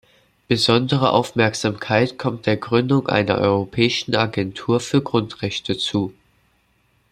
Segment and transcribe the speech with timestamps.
[0.47, 6.11] Besondere Aufmerksamkeit kommt der Gründung einer Europäischen Agentur für Grundrechte zu.